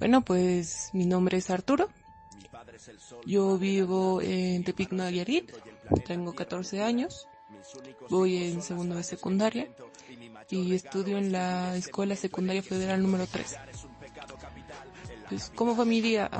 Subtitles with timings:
[0.00, 1.90] Bueno, pues mi nombre es Arturo.
[3.26, 5.52] Yo vivo en Tepic Nayarit.
[6.06, 7.28] Tengo 14 años.
[8.08, 9.68] Voy en segundo de secundaria
[10.48, 13.56] y estudio en la Escuela Secundaria Federal número 3.
[15.28, 16.30] Pues, ¿cómo fue mi día?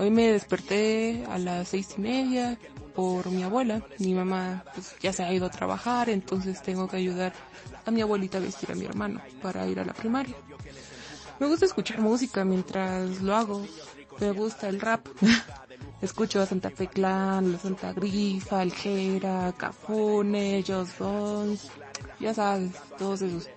[0.00, 2.58] hoy me desperté a las seis y media
[2.96, 3.80] por mi abuela.
[4.00, 7.32] Mi mamá pues, ya se ha ido a trabajar, entonces tengo que ayudar
[7.86, 10.34] a mi abuelita a vestir a mi hermano para ir a la primaria.
[11.38, 13.66] Me gusta escuchar música mientras lo hago.
[14.20, 15.06] Me gusta el rap.
[16.02, 21.68] Escucho a Santa Fe Clan, La Santa Grifa, Aljera, Cafone, Joss Bones,
[22.20, 23.48] ya sabes, todos esos.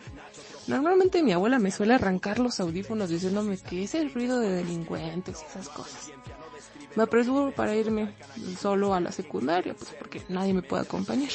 [0.65, 5.41] Normalmente mi abuela me suele arrancar los audífonos diciéndome que es el ruido de delincuentes
[5.41, 6.11] y esas cosas.
[6.95, 8.13] Me apresuro para irme
[8.59, 11.29] solo a la secundaria, pues porque nadie me puede acompañar.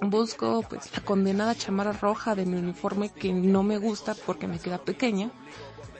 [0.00, 4.58] Busco pues la condenada chamarra roja de mi uniforme que no me gusta porque me
[4.58, 5.30] queda pequeña,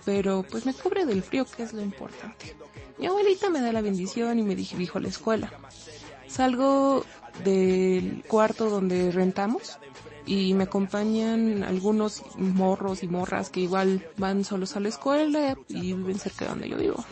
[0.04, 2.56] pero pues me cubre del frío que es lo importante.
[2.98, 5.52] Mi abuelita me da la bendición y me dirijo a la escuela.
[6.28, 7.04] Salgo
[7.42, 9.78] del cuarto donde rentamos
[10.26, 15.92] y me acompañan algunos morros y morras que igual van solos a la escuela y
[15.92, 17.04] viven cerca de donde yo vivo.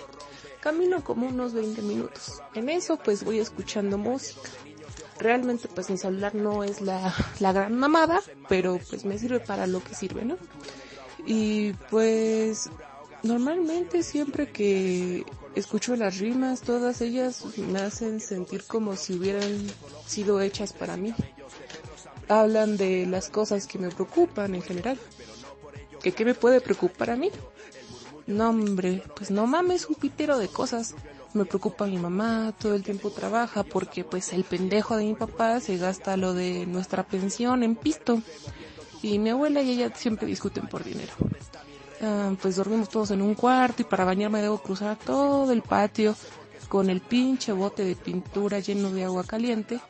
[0.60, 2.40] Camino como unos 20 minutos.
[2.54, 4.48] En eso pues voy escuchando música.
[5.22, 9.68] Realmente pues mi celular no es la, la gran mamada, pero pues me sirve para
[9.68, 10.36] lo que sirve, ¿no?
[11.24, 12.68] Y pues
[13.22, 19.70] normalmente siempre que escucho las rimas, todas ellas me hacen sentir como si hubieran
[20.06, 21.14] sido hechas para mí.
[22.26, 24.98] Hablan de las cosas que me preocupan en general.
[26.02, 27.30] ¿Que qué me puede preocupar a mí?
[28.26, 30.96] No, hombre, pues no mames, un pitero de cosas.
[31.34, 35.60] Me preocupa mi mamá, todo el tiempo trabaja porque pues el pendejo de mi papá
[35.60, 38.20] se gasta lo de nuestra pensión en pisto.
[39.02, 41.12] Y mi abuela y ella siempre discuten por dinero.
[42.02, 46.14] Ah, pues dormimos todos en un cuarto y para bañarme debo cruzar todo el patio
[46.68, 49.80] con el pinche bote de pintura lleno de agua caliente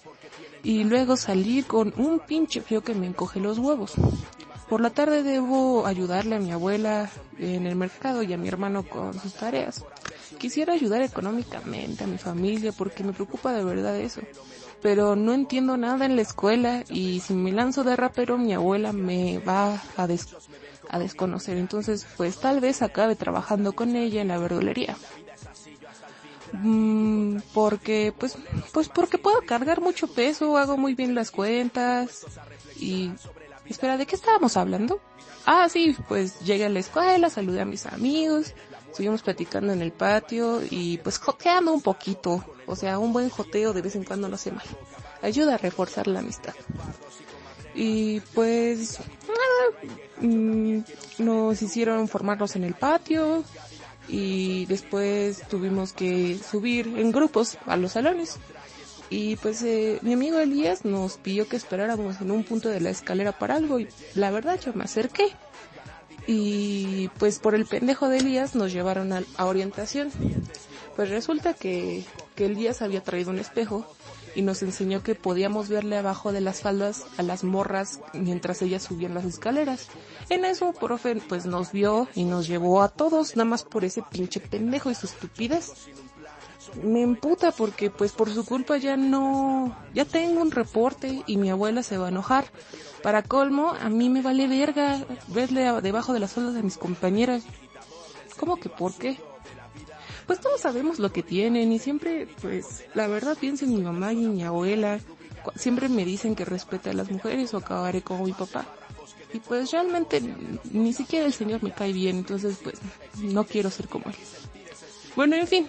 [0.62, 3.94] y luego salir con un pinche frío que me encoge los huevos.
[4.68, 8.84] Por la tarde debo ayudarle a mi abuela en el mercado y a mi hermano
[8.88, 9.84] con sus tareas.
[10.38, 14.20] Quisiera ayudar económicamente a mi familia porque me preocupa de verdad eso.
[14.80, 18.92] Pero no entiendo nada en la escuela y si me lanzo de rapero mi abuela
[18.92, 20.08] me va a
[20.88, 21.56] a desconocer.
[21.56, 24.96] Entonces, pues tal vez acabe trabajando con ella en la verdulería.
[26.52, 28.36] Mm, porque, pues,
[28.72, 32.26] pues porque puedo cargar mucho peso, hago muy bien las cuentas
[32.76, 33.10] y...
[33.64, 35.00] Espera, ¿de qué estábamos hablando?
[35.46, 38.54] Ah, sí, pues llegué a la escuela, saludé a mis amigos,
[38.92, 42.44] estuvimos platicando en el patio y pues joteando un poquito.
[42.66, 44.66] O sea, un buen joteo de vez en cuando no hace mal.
[45.22, 46.52] Ayuda a reforzar la amistad.
[47.74, 48.98] Y pues
[50.20, 50.80] mm,
[51.18, 53.44] nos hicieron formarnos en el patio
[54.08, 58.36] y después tuvimos que subir en grupos a los salones.
[59.08, 62.90] Y pues eh, mi amigo Elías nos pidió que esperáramos en un punto de la
[62.90, 65.34] escalera para algo y la verdad yo me acerqué.
[66.26, 70.10] Y pues por el pendejo de Elías nos llevaron a, orientación.
[70.96, 73.86] Pues resulta que, que Elías había traído un espejo
[74.34, 78.82] y nos enseñó que podíamos verle abajo de las faldas a las morras mientras ellas
[78.82, 79.88] subían las escaleras.
[80.28, 84.02] En eso, profe, pues nos vio y nos llevó a todos, nada más por ese
[84.02, 85.72] pinche pendejo y su estupidez.
[86.82, 91.50] Me emputa porque pues por su culpa ya no, ya tengo un reporte y mi
[91.50, 92.44] abuela se va a enojar.
[93.02, 97.44] Para colmo, a mí me vale verga verle debajo de las faldas de mis compañeras.
[98.38, 99.18] ¿Cómo que por qué?
[100.26, 104.12] pues todos sabemos lo que tienen y siempre, pues, la verdad pienso en mi mamá
[104.12, 105.00] y mi abuela.
[105.56, 108.66] Siempre me dicen que respete a las mujeres o acabaré como mi papá.
[109.34, 110.22] Y pues realmente
[110.70, 112.76] ni siquiera el señor me cae bien, entonces pues
[113.16, 114.16] no quiero ser como él.
[115.16, 115.66] Bueno, en fin,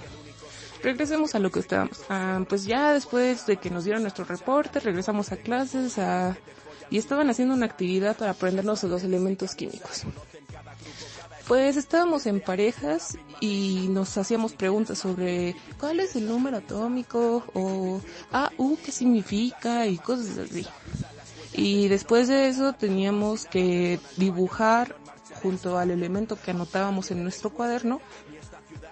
[0.83, 2.01] regresemos a lo que estábamos.
[2.09, 6.37] Ah, pues ya después de que nos dieron nuestro reporte, regresamos a clases a...
[6.89, 10.03] y estaban haciendo una actividad para aprendernos los elementos químicos.
[11.47, 17.99] Pues estábamos en parejas y nos hacíamos preguntas sobre cuál es el número atómico o
[18.31, 20.65] AU qué significa y cosas así.
[21.53, 24.95] Y después de eso teníamos que dibujar
[25.41, 27.99] junto al elemento que anotábamos en nuestro cuaderno,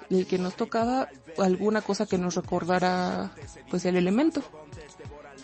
[0.09, 1.07] el que nos tocaba
[1.37, 3.31] alguna cosa que nos recordara
[3.69, 4.41] pues el elemento.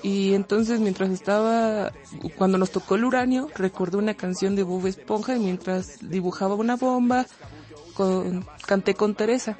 [0.03, 1.91] Y entonces mientras estaba,
[2.37, 6.75] cuando nos tocó el uranio, recordé una canción de Bob Esponja y mientras dibujaba una
[6.75, 7.25] bomba,
[8.65, 9.57] canté con Teresa.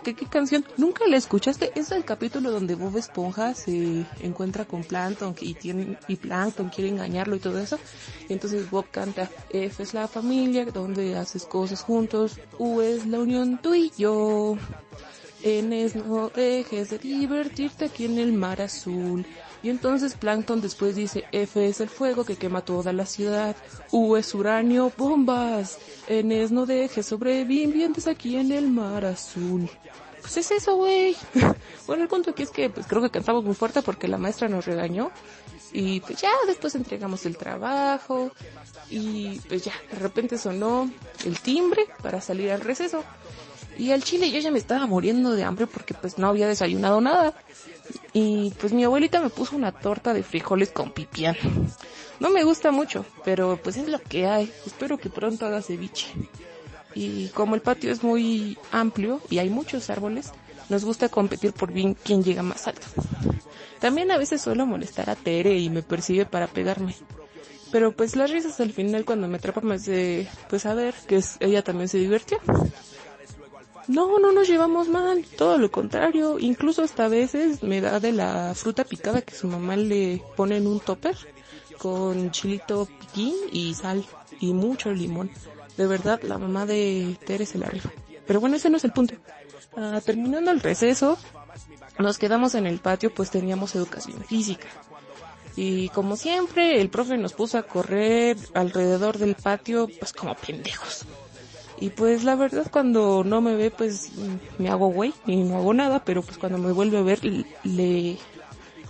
[0.00, 0.64] ¿Cómo ¿Cómo que qué canción?
[0.78, 1.72] ¿Nunca la escuchaste?
[1.74, 6.88] Es el capítulo donde Bob Esponja se encuentra con Plankton y tiene, y Plankton quiere
[6.88, 7.78] engañarlo y todo eso.
[8.26, 13.18] Y entonces Bob canta, F es la familia, donde haces cosas juntos, U es la
[13.18, 14.56] unión tú y yo.
[15.42, 19.26] N es no dejes de divertirte aquí en el mar azul.
[19.62, 23.56] Y entonces Plankton después dice, F es el fuego que quema toda la ciudad,
[23.90, 25.78] U es uranio, bombas,
[26.08, 29.68] N es no dejes sobrevivientes aquí en el mar azul.
[30.20, 31.16] Pues es eso, güey.
[31.86, 34.48] bueno, el punto aquí es que pues creo que cantamos muy fuerte porque la maestra
[34.48, 35.10] nos regañó.
[35.72, 38.30] Y pues ya después entregamos el trabajo.
[38.88, 40.90] Y pues ya, de repente sonó
[41.24, 43.04] el timbre para salir al receso.
[43.78, 47.00] Y al chile yo ya me estaba muriendo de hambre porque pues no había desayunado
[47.00, 47.34] nada.
[48.12, 51.36] Y pues mi abuelita me puso una torta de frijoles con pipián.
[52.18, 54.52] No me gusta mucho, pero pues es lo que hay.
[54.66, 56.08] Espero que pronto haga ceviche.
[56.94, 60.32] Y como el patio es muy amplio y hay muchos árboles,
[60.68, 62.86] nos gusta competir por bien quién llega más alto.
[63.80, 66.94] También a veces suelo molestar a Tere y me persigue para pegarme.
[67.72, 71.62] Pero pues las risas al final cuando me atrapa me hace pues saber que ella
[71.62, 72.38] también se divirtió.
[73.90, 78.12] No, no nos llevamos mal, todo lo contrario, incluso hasta a veces me da de
[78.12, 81.16] la fruta picada que su mamá le pone en un topper
[81.76, 84.06] con chilito piquín y sal
[84.38, 85.28] y mucho limón.
[85.76, 87.90] De verdad, la mamá de Tere se la rifa.
[88.28, 89.14] Pero bueno, ese no es el punto.
[89.76, 91.18] Ah, terminando el receso,
[91.98, 94.68] nos quedamos en el patio pues teníamos educación física.
[95.56, 101.06] Y como siempre, el profe nos puso a correr alrededor del patio pues como pendejos.
[101.80, 104.10] Y pues la verdad cuando no me ve pues
[104.58, 108.18] me hago güey y no hago nada, pero pues cuando me vuelve a ver le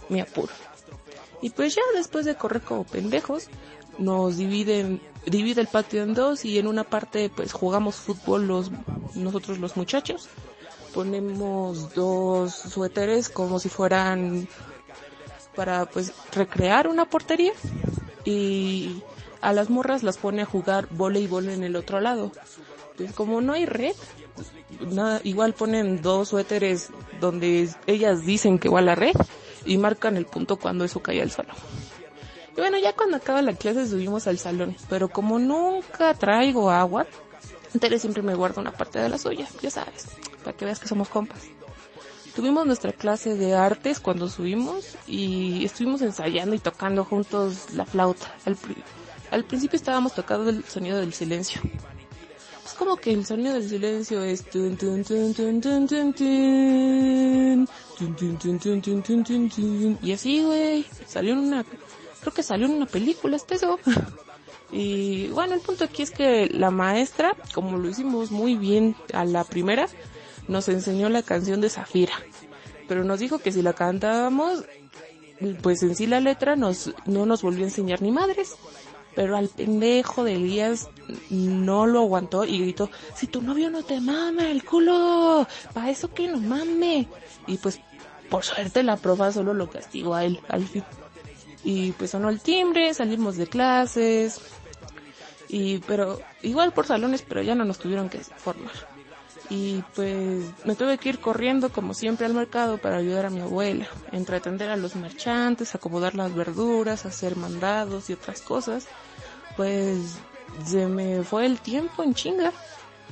[0.09, 0.53] me apuro.
[1.41, 3.49] Y pues ya después de correr como pendejos,
[3.99, 8.71] nos dividen, divide el patio en dos y en una parte pues jugamos fútbol los,
[9.15, 10.29] nosotros los muchachos.
[10.93, 14.49] Ponemos dos suéteres como si fueran
[15.55, 17.53] para pues recrear una portería
[18.25, 19.01] y
[19.41, 22.33] a las morras las pone a jugar voleibol en el otro lado
[23.15, 23.95] como no hay red,
[24.81, 26.91] nada, igual ponen dos suéteres
[27.21, 29.15] donde ellas dicen que va la red
[29.65, 31.53] y marcan el punto cuando eso cae al suelo.
[32.53, 37.07] Y bueno, ya cuando acaba la clase subimos al salón, pero como nunca traigo agua,
[37.73, 40.09] entonces siempre me guardo una parte de la suya, ya sabes,
[40.45, 41.43] para que veas que somos compas.
[42.35, 48.35] Tuvimos nuestra clase de artes cuando subimos y estuvimos ensayando y tocando juntos la flauta.
[48.47, 48.57] Al,
[49.31, 51.61] al principio estábamos tocando el sonido del silencio,
[52.81, 54.43] como que el sonido del silencio es
[60.03, 61.65] y así, güey, salió en una,
[62.21, 63.79] creo que salió en una película este eso.
[64.73, 69.25] Y bueno, el punto aquí es que la maestra, como lo hicimos muy bien a
[69.25, 69.87] la primera,
[70.49, 72.15] nos enseñó la canción de Zafira.
[72.89, 74.65] Pero nos dijo que si la cantábamos,
[75.61, 78.55] pues en sí la letra nos, no nos volvió a enseñar ni madres.
[79.15, 80.89] Pero al pendejo de Elías
[81.31, 86.13] no lo aguantó y gritó, si tu novio no te mama el culo, para eso
[86.13, 87.09] que no mame.
[87.47, 87.81] Y pues
[88.29, 90.85] por suerte la profa solo lo castigó a él al fin.
[91.65, 94.41] Y pues sonó el timbre, salimos de clases.
[95.49, 98.73] Y pero igual por salones, pero ya no nos tuvieron que formar.
[99.51, 103.41] Y pues me tuve que ir corriendo como siempre al mercado para ayudar a mi
[103.41, 108.87] abuela, entre atender a los marchantes, acomodar las verduras, hacer mandados y otras cosas.
[109.57, 110.19] Pues
[110.65, 112.53] se me fue el tiempo en chinga.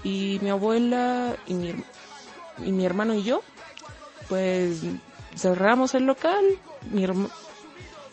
[0.05, 1.75] Y mi abuela y mi,
[2.65, 3.43] y mi hermano y yo,
[4.29, 4.81] pues
[5.37, 6.45] cerramos el local.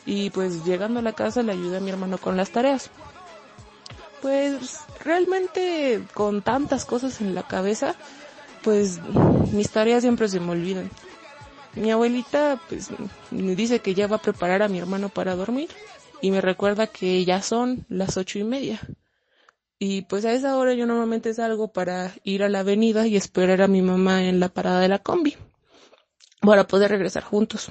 [0.08, 2.90] Y pues llegando a la casa le ayudé a mi hermano con las tareas.
[4.22, 7.96] Pues realmente con tantas cosas en la cabeza,
[8.66, 9.00] pues
[9.54, 10.90] mis tareas siempre se me olvidan.
[11.76, 12.90] Mi abuelita pues
[13.30, 15.70] me dice que ya va a preparar a mi hermano para dormir
[16.20, 18.82] y me recuerda que ya son las ocho y media.
[19.78, 23.62] Y pues a esa hora yo normalmente salgo para ir a la avenida y esperar
[23.62, 25.36] a mi mamá en la parada de la combi
[26.42, 27.68] para poder regresar juntos.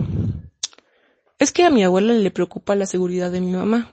[1.41, 3.93] Es que a mi abuela le preocupa la seguridad de mi mamá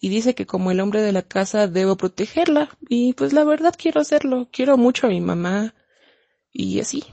[0.00, 3.76] y dice que como el hombre de la casa debo protegerla y pues la verdad
[3.78, 5.74] quiero hacerlo, quiero mucho a mi mamá
[6.52, 7.04] y así.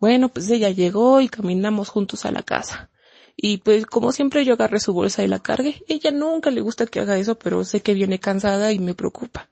[0.00, 2.90] Bueno, pues ella llegó y caminamos juntos a la casa.
[3.36, 5.82] Y pues como siempre yo agarré su bolsa y la cargué.
[5.88, 9.50] Ella nunca le gusta que haga eso, pero sé que viene cansada y me preocupa.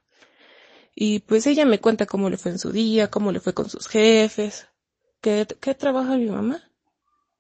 [0.94, 3.70] Y pues ella me cuenta cómo le fue en su día, cómo le fue con
[3.70, 4.66] sus jefes.
[5.20, 6.62] ¿Qué, qué trabaja mi mamá?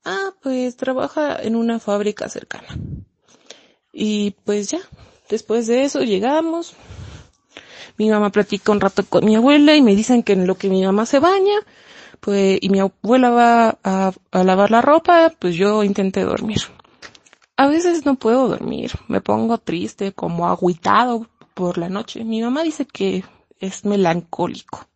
[0.04, 2.68] Ah, pues trabaja en una fábrica cercana.
[3.92, 4.80] Y pues ya,
[5.28, 6.72] Después de eso llegamos.
[7.98, 10.70] Mi mamá platica un rato con mi abuela y me dicen que en lo que
[10.70, 11.58] mi mamá se baña,
[12.20, 16.60] pues, y mi abuela va a, lavar la ropa, pues yo intenté dormir.
[17.56, 22.24] A veces no puedo dormir, me pongo triste, como agüitado por la noche.
[22.24, 23.24] Mi mamá dice que
[23.58, 24.86] es melancólico.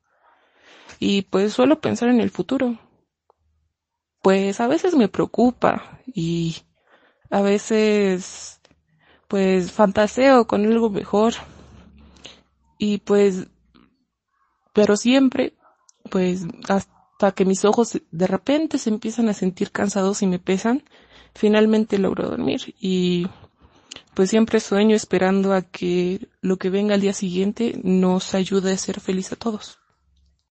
[1.01, 2.79] Y pues suelo pensar en el futuro.
[4.23, 6.59] Pues a veces me preocupa y
[7.31, 8.61] a veces
[9.27, 11.35] pues fantaseo con algo mejor.
[12.85, 13.47] Y pues,
[14.73, 15.55] pero siempre,
[16.11, 20.83] pues hasta que mis ojos de repente se empiezan a sentir cansados y me pesan,
[21.33, 23.29] finalmente logro dormir y
[24.15, 28.79] pues siempre sueño esperando a que lo que venga al día siguiente nos ayude a
[28.79, 29.79] ser feliz a todos.